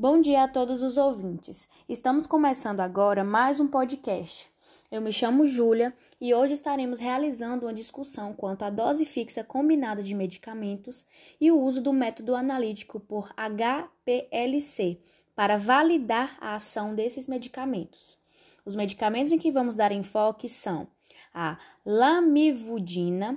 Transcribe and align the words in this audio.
Bom 0.00 0.20
dia 0.20 0.44
a 0.44 0.48
todos 0.48 0.84
os 0.84 0.96
ouvintes. 0.96 1.68
Estamos 1.88 2.24
começando 2.24 2.78
agora 2.78 3.24
mais 3.24 3.58
um 3.58 3.66
podcast. 3.66 4.48
Eu 4.92 5.00
me 5.00 5.12
chamo 5.12 5.44
Júlia 5.44 5.92
e 6.20 6.32
hoje 6.32 6.54
estaremos 6.54 7.00
realizando 7.00 7.66
uma 7.66 7.74
discussão 7.74 8.32
quanto 8.32 8.62
à 8.62 8.70
dose 8.70 9.04
fixa 9.04 9.42
combinada 9.42 10.00
de 10.00 10.14
medicamentos 10.14 11.04
e 11.40 11.50
o 11.50 11.58
uso 11.58 11.82
do 11.82 11.92
método 11.92 12.36
analítico 12.36 13.00
por 13.00 13.34
HPLC 13.36 15.00
para 15.34 15.58
validar 15.58 16.38
a 16.40 16.54
ação 16.54 16.94
desses 16.94 17.26
medicamentos. 17.26 18.20
Os 18.64 18.76
medicamentos 18.76 19.32
em 19.32 19.38
que 19.38 19.50
vamos 19.50 19.74
dar 19.74 19.90
enfoque 19.90 20.48
são 20.48 20.86
a 21.34 21.58
lamivudina, 21.84 23.36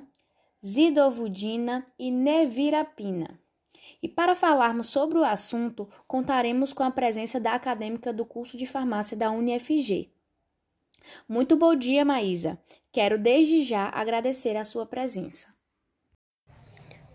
zidovudina 0.64 1.84
e 1.98 2.12
nevirapina. 2.12 3.42
E 4.02 4.10
para 4.10 4.36
falarmos 4.36 4.88
sobre 4.88 5.18
o 5.18 5.24
assunto, 5.24 5.88
contaremos 6.08 6.74
com 6.74 6.84
a 6.84 6.92
presença 6.92 7.40
da 7.40 7.54
acadêmica 7.54 8.12
do 8.12 8.26
curso 8.26 8.58
de 8.58 8.66
farmácia 8.66 9.16
da 9.16 9.30
UniFG. 9.30 10.10
Muito 11.28 11.56
bom 11.56 11.76
dia, 11.76 12.04
Maísa. 12.04 12.60
Quero 12.92 13.18
desde 13.18 13.64
já 13.64 13.90
agradecer 13.90 14.58
a 14.58 14.64
sua 14.64 14.86
presença. 14.86 15.48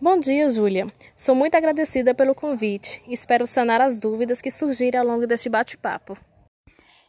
Bom 0.01 0.21
dia, 0.21 0.49
Júlia. 0.51 0.93
Sou 1.17 1.35
muito 1.35 1.55
agradecida 1.55 2.15
pelo 2.15 2.35
convite 2.35 3.03
e 3.07 3.15
espero 3.15 3.47
sanar 3.47 3.81
as 3.81 3.99
dúvidas 3.99 4.41
que 4.41 4.51
surgirem 4.51 5.01
ao 5.01 5.07
longo 5.07 5.27
deste 5.27 5.49
bate-papo. 5.49 6.17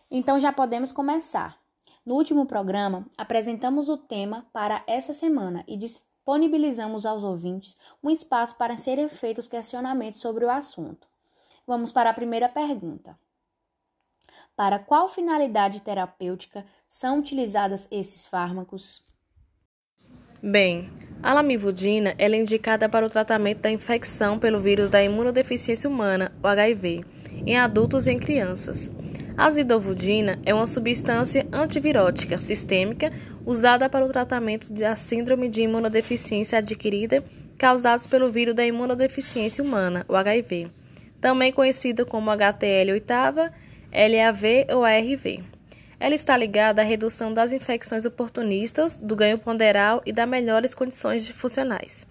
Então 0.10 0.40
já 0.40 0.54
podemos 0.54 0.92
começar. 0.92 1.60
No 2.06 2.16
último 2.16 2.46
programa, 2.46 3.06
apresentamos 3.18 3.90
o 3.90 3.98
tema 3.98 4.48
para 4.54 4.82
essa 4.88 5.14
semana 5.14 5.66
e 5.68 5.78
disponibilizamos 6.28 7.06
aos 7.06 7.24
ouvintes 7.24 7.78
um 8.04 8.10
espaço 8.10 8.58
para 8.58 8.76
serem 8.76 9.08
feitos 9.08 9.48
questionamentos 9.48 10.20
sobre 10.20 10.44
o 10.44 10.50
assunto. 10.50 11.08
Vamos 11.66 11.90
para 11.90 12.10
a 12.10 12.14
primeira 12.14 12.50
pergunta. 12.50 13.18
Para 14.54 14.78
qual 14.78 15.08
finalidade 15.08 15.82
terapêutica 15.82 16.66
são 16.86 17.20
utilizados 17.20 17.88
esses 17.90 18.28
fármacos? 18.28 19.06
Bem, 20.44 20.92
a 21.24 21.34
lamivudina 21.34 22.14
é 22.18 22.28
indicada 22.36 22.90
para 22.90 23.06
o 23.06 23.10
tratamento 23.10 23.62
da 23.62 23.72
infecção 23.72 24.38
pelo 24.38 24.60
vírus 24.60 24.90
da 24.90 25.02
imunodeficiência 25.02 25.90
humana, 25.90 26.34
o 26.44 26.48
HIV, 26.48 27.06
em 27.46 27.58
adultos 27.58 28.06
e 28.06 28.12
em 28.12 28.20
crianças. 28.20 28.92
A 29.38 29.52
zidovudina 29.52 30.40
é 30.44 30.52
uma 30.52 30.66
substância 30.66 31.46
antivirótica 31.54 32.42
sistêmica 32.42 33.14
usada 33.46 33.88
para 33.88 34.04
o 34.04 34.10
tratamento 34.10 34.74
da 34.74 34.96
síndrome 34.96 35.48
de 35.48 35.62
imunodeficiência 35.62 36.58
adquirida 36.58 37.24
causados 37.56 38.08
pelo 38.08 38.32
vírus 38.32 38.56
da 38.56 38.66
imunodeficiência 38.66 39.64
humana, 39.64 40.04
o 40.10 40.16
HIV, 40.16 40.72
também 41.22 41.54
conhecido 41.54 42.04
como 42.04 42.32
HTL 42.32 42.94
oitava, 42.94 43.54
LAV 43.92 44.74
ou 44.74 44.84
ARV. 44.84 45.44
Ela 46.00 46.16
está 46.16 46.36
ligada 46.36 46.82
à 46.82 46.86
redução 46.86 47.32
das 47.32 47.54
infecções 47.54 48.06
oportunistas, 48.06 48.98
do 48.98 49.16
ganho 49.16 49.38
ponderal 49.38 50.02
e 50.04 50.12
das 50.12 50.28
melhores 50.28 50.74
condições 50.74 51.28
funcionais. 51.28 52.08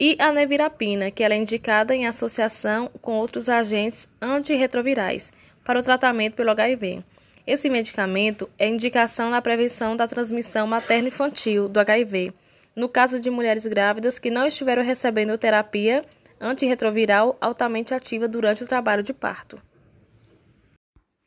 E 0.00 0.16
a 0.18 0.32
nevirapina, 0.32 1.10
que 1.10 1.22
ela 1.22 1.34
é 1.34 1.38
indicada 1.38 1.94
em 1.94 2.06
associação 2.06 2.90
com 3.00 3.12
outros 3.12 3.48
agentes 3.48 4.08
antirretrovirais, 4.20 5.32
para 5.66 5.80
o 5.80 5.82
tratamento 5.82 6.34
pelo 6.34 6.52
HIV. 6.52 7.04
Esse 7.44 7.68
medicamento 7.68 8.48
é 8.56 8.68
indicação 8.68 9.28
na 9.30 9.42
prevenção 9.42 9.96
da 9.96 10.06
transmissão 10.06 10.66
materno-infantil 10.66 11.68
do 11.68 11.80
HIV, 11.80 12.32
no 12.74 12.88
caso 12.88 13.18
de 13.18 13.30
mulheres 13.30 13.66
grávidas 13.66 14.18
que 14.18 14.30
não 14.30 14.46
estiveram 14.46 14.84
recebendo 14.84 15.36
terapia 15.36 16.04
antirretroviral 16.40 17.36
altamente 17.40 17.92
ativa 17.92 18.28
durante 18.28 18.62
o 18.62 18.66
trabalho 18.66 19.02
de 19.02 19.12
parto. 19.12 19.60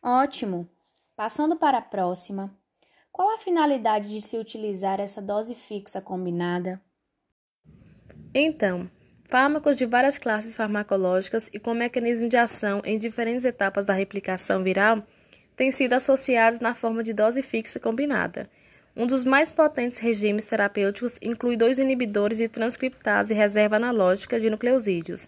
Ótimo! 0.01 0.69
Passando 1.15 1.57
para 1.57 1.79
a 1.79 1.81
próxima. 1.81 2.57
Qual 3.11 3.35
a 3.35 3.39
finalidade 3.39 4.07
de 4.07 4.21
se 4.21 4.37
utilizar 4.37 5.01
essa 5.01 5.21
dose 5.21 5.53
fixa 5.53 5.99
combinada? 5.99 6.81
Então, 8.33 8.89
Fármacos 9.29 9.77
de 9.77 9.85
várias 9.85 10.17
classes 10.17 10.55
farmacológicas 10.55 11.51
e 11.53 11.59
com 11.59 11.75
mecanismo 11.75 12.27
de 12.27 12.35
ação 12.35 12.81
em 12.83 12.97
diferentes 12.97 13.45
etapas 13.45 13.85
da 13.85 13.93
replicação 13.93 14.63
viral 14.63 15.03
têm 15.55 15.69
sido 15.69 15.93
associados 15.93 16.59
na 16.59 16.73
forma 16.73 17.03
de 17.03 17.13
dose 17.13 17.43
fixa 17.43 17.79
combinada. 17.79 18.49
Um 18.97 19.05
dos 19.05 19.23
mais 19.23 19.51
potentes 19.51 19.99
regimes 19.99 20.49
terapêuticos 20.49 21.19
inclui 21.21 21.55
dois 21.55 21.77
inibidores 21.77 22.39
de 22.39 22.47
transcriptase 22.47 23.35
reserva 23.35 23.75
analógica 23.75 24.39
de 24.39 24.49
nucleosídeos, 24.49 25.27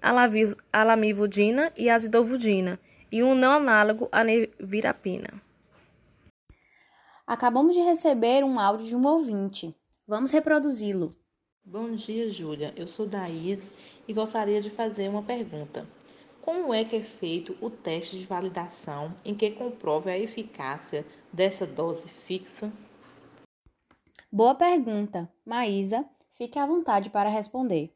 a 0.00 0.82
lamivudina 0.82 1.70
e 1.76 1.90
a 1.90 1.94
azidovudina, 1.94 2.80
e 3.12 3.22
um 3.22 3.34
não 3.34 3.52
análogo 3.52 4.08
à 4.10 4.24
nevirapina. 4.24 5.28
Acabamos 7.26 7.76
de 7.76 7.82
receber 7.82 8.44
um 8.44 8.58
áudio 8.58 8.86
de 8.86 8.96
um 8.96 9.06
ouvinte. 9.06 9.76
Vamos 10.08 10.30
reproduzi-lo. 10.30 11.14
Bom 11.64 11.94
dia, 11.94 12.28
Júlia. 12.28 12.72
Eu 12.76 12.88
sou 12.88 13.06
Daís 13.06 13.72
e 14.08 14.12
gostaria 14.12 14.60
de 14.60 14.68
fazer 14.68 15.08
uma 15.08 15.22
pergunta. 15.22 15.86
Como 16.40 16.74
é 16.74 16.84
que 16.84 16.96
é 16.96 17.00
feito 17.00 17.56
o 17.60 17.70
teste 17.70 18.18
de 18.18 18.26
validação 18.26 19.14
em 19.24 19.32
que 19.32 19.52
comprove 19.52 20.10
a 20.10 20.18
eficácia 20.18 21.06
dessa 21.32 21.64
dose 21.64 22.08
fixa? 22.08 22.70
Boa 24.30 24.56
pergunta. 24.56 25.30
Maísa, 25.46 26.04
fique 26.32 26.58
à 26.58 26.66
vontade 26.66 27.10
para 27.10 27.30
responder. 27.30 27.92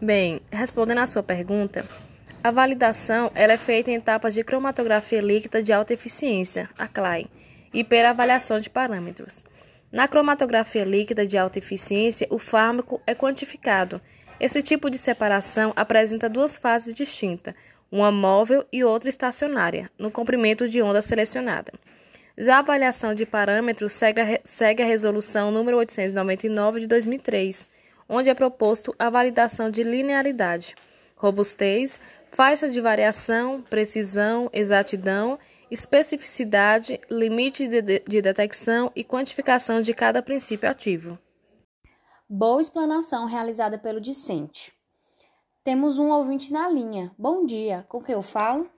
Bem, 0.00 0.40
respondendo 0.50 0.98
à 0.98 1.06
sua 1.06 1.22
pergunta, 1.22 1.88
a 2.42 2.50
validação 2.50 3.30
ela 3.32 3.52
é 3.52 3.58
feita 3.58 3.92
em 3.92 3.94
etapas 3.94 4.34
de 4.34 4.42
cromatografia 4.42 5.20
líquida 5.20 5.62
de 5.62 5.72
alta 5.72 5.94
eficiência, 5.94 6.68
a 6.76 6.88
CLAI, 6.88 7.28
e 7.72 7.84
pela 7.84 8.10
avaliação 8.10 8.58
de 8.58 8.68
parâmetros. 8.68 9.44
Na 9.92 10.08
cromatografia 10.08 10.84
líquida 10.84 11.26
de 11.26 11.36
alta 11.36 11.58
eficiência, 11.58 12.26
o 12.30 12.38
fármaco 12.38 13.02
é 13.06 13.14
quantificado. 13.14 14.00
Esse 14.40 14.62
tipo 14.62 14.88
de 14.88 14.96
separação 14.96 15.70
apresenta 15.76 16.30
duas 16.30 16.56
fases 16.56 16.94
distintas, 16.94 17.54
uma 17.90 18.10
móvel 18.10 18.64
e 18.72 18.82
outra 18.82 19.10
estacionária, 19.10 19.90
no 19.98 20.10
comprimento 20.10 20.66
de 20.66 20.80
onda 20.80 21.02
selecionada. 21.02 21.74
Já 22.38 22.56
a 22.56 22.60
avaliação 22.60 23.14
de 23.14 23.26
parâmetros 23.26 23.92
segue 23.92 24.82
a, 24.82 24.86
resolução 24.86 25.50
número 25.50 25.76
899 25.76 26.80
de 26.80 26.86
2003, 26.86 27.68
onde 28.08 28.30
é 28.30 28.34
proposto 28.34 28.94
a 28.98 29.10
validação 29.10 29.70
de 29.70 29.82
linearidade, 29.82 30.74
robustez, 31.16 32.00
faixa 32.32 32.66
de 32.66 32.80
variação, 32.80 33.60
precisão, 33.60 34.48
exatidão 34.54 35.38
especificidade, 35.72 37.00
limite 37.10 37.66
de, 37.66 38.00
de 38.00 38.20
detecção 38.20 38.92
e 38.94 39.02
quantificação 39.02 39.80
de 39.80 39.94
cada 39.94 40.22
princípio 40.22 40.68
ativo. 40.68 41.18
Boa 42.28 42.60
explanação 42.60 43.24
realizada 43.24 43.78
pelo 43.78 43.98
discente. 43.98 44.74
Temos 45.64 45.98
um 45.98 46.10
ouvinte 46.10 46.52
na 46.52 46.68
linha. 46.68 47.10
Bom 47.16 47.46
dia, 47.46 47.86
com 47.88 48.02
quem 48.02 48.14
eu 48.14 48.20
falo? 48.20 48.64
Bom 48.64 48.70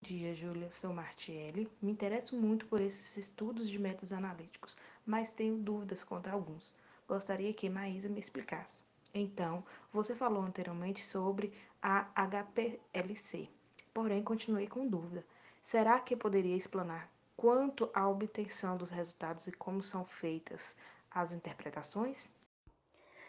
dia, 0.00 0.32
Júlia. 0.32 0.70
Sou 0.70 0.92
Martiele. 0.92 1.68
Me 1.82 1.90
interesso 1.90 2.36
muito 2.36 2.66
por 2.66 2.80
esses 2.80 3.16
estudos 3.16 3.68
de 3.68 3.76
métodos 3.76 4.12
analíticos, 4.12 4.78
mas 5.04 5.32
tenho 5.32 5.56
dúvidas 5.56 6.04
quanto 6.04 6.28
a 6.28 6.32
alguns. 6.34 6.76
Gostaria 7.08 7.52
que 7.52 7.68
Maísa 7.68 8.08
me 8.08 8.20
explicasse. 8.20 8.84
Então, 9.12 9.64
você 9.92 10.14
falou 10.14 10.44
anteriormente 10.44 11.04
sobre 11.04 11.52
a 11.82 12.06
HPLC, 12.14 13.48
porém 13.92 14.22
continuei 14.22 14.68
com 14.68 14.86
dúvida. 14.86 15.24
Será 15.70 16.00
que 16.00 16.16
poderia 16.16 16.56
explanar 16.56 17.10
quanto 17.36 17.90
à 17.92 18.08
obtenção 18.08 18.78
dos 18.78 18.88
resultados 18.88 19.46
e 19.48 19.52
como 19.52 19.82
são 19.82 20.02
feitas 20.02 20.74
as 21.10 21.30
interpretações? 21.30 22.30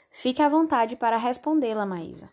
Fique 0.10 0.42
à 0.42 0.48
vontade 0.48 0.96
para 0.96 1.18
respondê-la, 1.18 1.86
Maísa. 1.86 2.30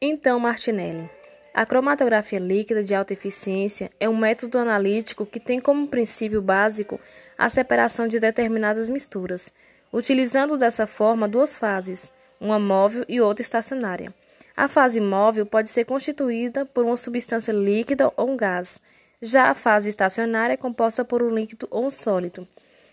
Então, 0.00 0.40
Martinelli, 0.40 1.10
a 1.52 1.66
cromatografia 1.66 2.38
líquida 2.38 2.82
de 2.82 2.94
alta 2.94 3.12
eficiência 3.12 3.92
é 4.00 4.08
um 4.08 4.16
método 4.16 4.56
analítico 4.56 5.26
que 5.26 5.38
tem 5.38 5.60
como 5.60 5.86
princípio 5.86 6.40
básico 6.40 6.98
a 7.36 7.50
separação 7.50 8.08
de 8.08 8.18
determinadas 8.18 8.88
misturas, 8.88 9.52
utilizando 9.92 10.56
dessa 10.56 10.86
forma 10.86 11.28
duas 11.28 11.58
fases, 11.58 12.10
uma 12.40 12.58
móvel 12.58 13.04
e 13.06 13.20
outra 13.20 13.42
estacionária. 13.42 14.14
A 14.60 14.68
fase 14.68 15.00
móvel 15.00 15.46
pode 15.46 15.70
ser 15.70 15.86
constituída 15.86 16.66
por 16.66 16.84
uma 16.84 16.98
substância 16.98 17.50
líquida 17.50 18.12
ou 18.14 18.28
um 18.28 18.36
gás. 18.36 18.78
Já 19.22 19.48
a 19.48 19.54
fase 19.54 19.88
estacionária 19.88 20.52
é 20.52 20.56
composta 20.58 21.02
por 21.02 21.22
um 21.22 21.34
líquido 21.34 21.66
ou 21.70 21.86
um 21.86 21.90
sólido. 21.90 22.46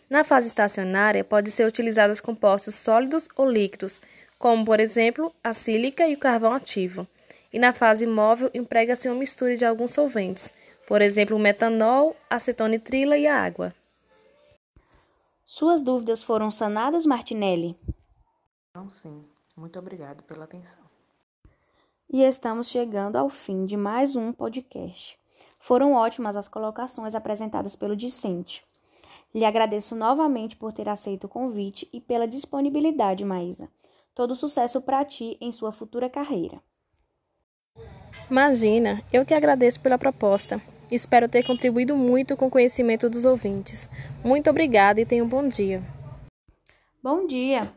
Na 0.09 0.23
fase 0.23 0.47
estacionária, 0.47 1.25
pode 1.25 1.51
ser 1.51 1.67
utilizados 1.67 2.21
compostos 2.21 2.75
sólidos 2.75 3.27
ou 3.35 3.51
líquidos, 3.51 4.01
como, 4.39 4.63
por 4.63 4.79
exemplo, 4.79 5.35
a 5.43 5.51
sílica 5.51 6.07
e 6.07 6.13
o 6.13 6.17
carvão 6.17 6.53
ativo. 6.53 7.05
E 7.51 7.59
na 7.59 7.73
fase 7.73 8.07
móvel, 8.07 8.49
emprega-se 8.53 9.09
uma 9.09 9.19
mistura 9.19 9.57
de 9.57 9.65
alguns 9.65 9.91
solventes, 9.91 10.53
por 10.87 11.01
exemplo, 11.01 11.35
o 11.35 11.39
metanol, 11.39 12.15
acetonitrila 12.29 13.17
e 13.17 13.27
a 13.27 13.43
água. 13.43 13.75
Suas 15.43 15.81
dúvidas 15.81 16.23
foram 16.23 16.49
sanadas, 16.49 17.05
Martinelli? 17.05 17.77
Não, 18.73 18.89
sim. 18.89 19.25
Muito 19.53 19.77
obrigado 19.77 20.23
pela 20.23 20.45
atenção. 20.45 20.87
E 22.09 22.23
estamos 22.23 22.69
chegando 22.69 23.17
ao 23.17 23.27
fim 23.27 23.65
de 23.65 23.75
mais 23.75 24.15
um 24.15 24.31
podcast. 24.31 25.19
Foram 25.59 25.91
ótimas 25.91 26.37
as 26.37 26.47
colocações 26.47 27.13
apresentadas 27.13 27.75
pelo 27.75 27.97
discente. 27.97 28.63
Lhe 29.35 29.43
agradeço 29.43 29.93
novamente 29.93 30.55
por 30.55 30.71
ter 30.71 30.87
aceito 30.87 31.25
o 31.25 31.29
convite 31.29 31.85
e 31.91 31.99
pela 31.99 32.25
disponibilidade, 32.25 33.25
Maísa. 33.25 33.69
Todo 34.15 34.37
sucesso 34.37 34.81
para 34.81 35.03
ti 35.03 35.37
em 35.41 35.51
sua 35.51 35.73
futura 35.73 36.09
carreira. 36.09 36.63
Imagina, 38.31 39.03
eu 39.11 39.25
que 39.25 39.33
agradeço 39.33 39.81
pela 39.81 39.97
proposta. 39.97 40.61
Espero 40.89 41.27
ter 41.27 41.45
contribuído 41.45 41.93
muito 41.93 42.37
com 42.37 42.47
o 42.47 42.49
conhecimento 42.49 43.09
dos 43.09 43.25
ouvintes. 43.25 43.89
Muito 44.23 44.49
obrigada 44.49 45.01
e 45.01 45.05
tenha 45.05 45.25
um 45.25 45.27
bom 45.27 45.45
dia. 45.45 45.83
Bom 47.03 47.27
dia! 47.27 47.69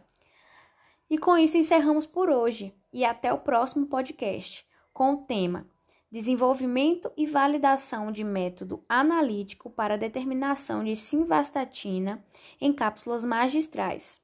E 1.10 1.18
com 1.18 1.36
isso 1.36 1.56
encerramos 1.56 2.06
por 2.06 2.30
hoje 2.30 2.72
e 2.92 3.04
até 3.04 3.32
o 3.32 3.38
próximo 3.38 3.86
podcast 3.86 4.66
com 4.92 5.12
o 5.12 5.16
tema 5.18 5.66
Desenvolvimento 6.10 7.12
e 7.16 7.24
validação 7.24 8.10
de 8.10 8.24
método 8.24 8.84
analítico 8.88 9.70
para 9.70 9.96
determinação 9.96 10.82
de 10.82 10.96
simvastatina 10.96 12.24
em 12.60 12.72
cápsulas 12.72 13.24
magistrais. 13.24 14.20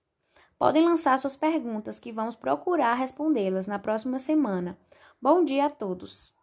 Podem 0.58 0.84
lançar 0.84 1.16
suas 1.18 1.36
perguntas 1.36 2.00
que 2.00 2.10
vamos 2.10 2.34
procurar 2.34 2.94
respondê-las 2.94 3.68
na 3.68 3.78
próxima 3.78 4.18
semana. 4.18 4.76
Bom 5.22 5.44
dia 5.44 5.66
a 5.66 5.70
todos! 5.70 6.35